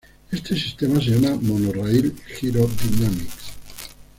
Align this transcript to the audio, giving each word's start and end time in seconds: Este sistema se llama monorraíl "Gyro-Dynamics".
Este 0.31 0.55
sistema 0.55 0.99
se 0.99 1.11
llama 1.11 1.37
monorraíl 1.43 2.11
"Gyro-Dynamics". 2.39 3.53